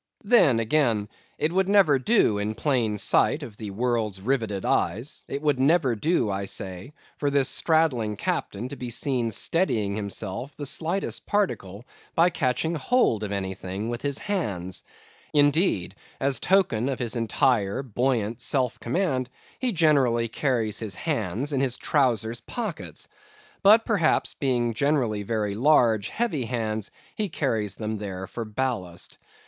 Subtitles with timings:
[0.23, 5.43] Then, again, it would never do in plain sight of the world's riveted eyes, it
[5.43, 10.65] would never do, I say, for this straddling captain to be seen steadying himself the
[10.65, 11.85] slightest particle
[12.15, 14.81] by catching hold of anything with his hands;
[15.35, 19.29] indeed, as token of his entire, buoyant self command,
[19.59, 23.07] he generally carries his hands in his trowsers' pockets;
[23.61, 29.19] but perhaps being generally very large, heavy hands, he carries them there for ballast.